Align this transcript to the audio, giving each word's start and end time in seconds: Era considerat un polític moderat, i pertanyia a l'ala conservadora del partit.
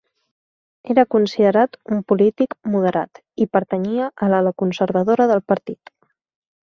Era 0.93 1.03
considerat 1.15 1.77
un 1.97 2.01
polític 2.11 2.57
moderat, 2.77 3.21
i 3.45 3.47
pertanyia 3.59 4.09
a 4.25 4.31
l'ala 4.35 4.55
conservadora 4.63 5.29
del 5.35 5.45
partit. 5.53 5.95